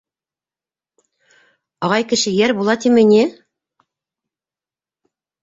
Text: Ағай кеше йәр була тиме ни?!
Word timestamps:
Ағай 1.89 2.07
кеше 2.13 2.33
йәр 2.39 2.55
була 2.63 2.77
тиме 2.87 3.05
ни?! 3.11 3.21